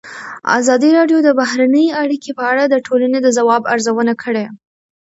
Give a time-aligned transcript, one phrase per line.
[0.59, 4.45] ازادي راډیو د بهرنۍ اړیکې په اړه د ټولنې د ځواب ارزونه کړې.